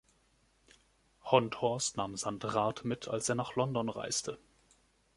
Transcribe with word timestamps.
Honthorst 1.25 1.95
nahm 1.97 2.15
Sandrart 2.17 2.83
mit, 2.85 3.07
als 3.07 3.29
er 3.29 3.35
nach 3.35 3.53
London 3.55 3.87
reiste. 3.87 4.39